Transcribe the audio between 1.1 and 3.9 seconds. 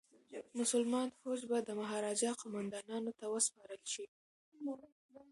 فوج به د مهاراجا قوماندانانو ته وسپارل